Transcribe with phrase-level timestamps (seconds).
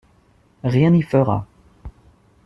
[0.63, 1.45] Rien n'y fera.